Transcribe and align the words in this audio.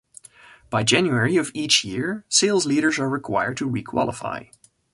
By 0.71 0.81
January 0.81 1.37
of 1.37 1.51
each 1.53 1.83
year, 1.85 2.25
sales 2.27 2.65
leaders 2.65 2.97
are 2.97 3.07
required 3.07 3.55
to 3.57 3.69
requalify. 3.69 4.49